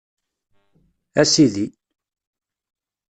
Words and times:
A 1.21 1.23
Sidi! 1.31 1.65